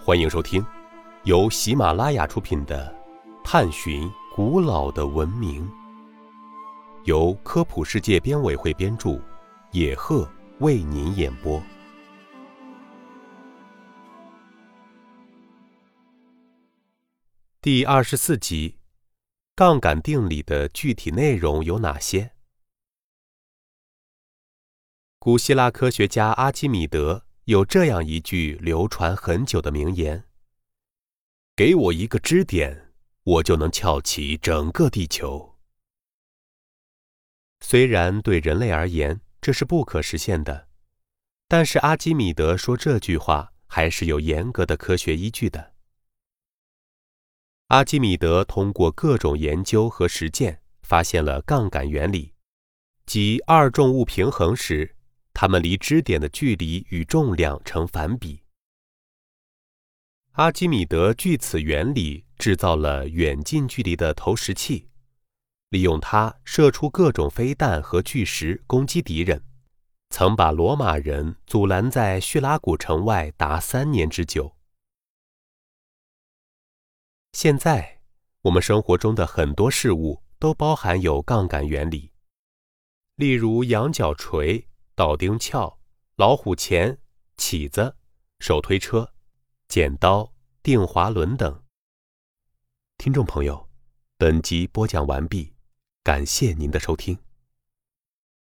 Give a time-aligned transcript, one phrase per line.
[0.00, 0.64] 欢迎收听
[1.24, 2.96] 由喜马拉雅出品的
[3.44, 5.68] 《探寻古老的文明》，
[7.04, 9.20] 由科普世界编委会编著，
[9.72, 10.26] 野鹤
[10.60, 11.62] 为您演播。
[17.60, 18.78] 第二十四集：
[19.54, 22.30] 杠杆定理的具体内容有哪些？
[25.18, 30.24] 古希腊科学家阿基米德有这样一句流传很久的名言
[31.56, 35.56] ：“给我一个支点，我就能翘起整个地球。”
[37.64, 40.68] 虽然对人类而言这是不可实现的，
[41.48, 45.72] 但是阿基米德说这句话还是有严格的科学依据的。
[47.68, 52.34] 阿基米德通过各种研究和实践，发现了杠杆原理，
[53.06, 54.96] 即二重物平衡时。
[55.40, 58.42] 它们离支点的距离与重量成反比。
[60.32, 64.88] 阿基米德据此原理制造了远近距离的投石器，
[65.68, 69.40] 利用它射出各种飞弹和巨石攻击敌人，
[70.10, 74.56] 曾把罗马人阻拦在叙拉古城外达三年之久。
[77.30, 78.00] 现在，
[78.42, 82.10] 我们生活中的很多事物都包含有杠杆原理，
[83.14, 84.64] 例如羊角锤。
[84.98, 85.78] 倒钉撬、
[86.16, 86.98] 老虎钳、
[87.36, 87.94] 起子、
[88.40, 89.12] 手推车、
[89.68, 91.62] 剪刀、定滑轮等。
[92.96, 93.68] 听众朋友，
[94.16, 95.54] 本集播讲完毕，
[96.02, 97.16] 感谢您的收听。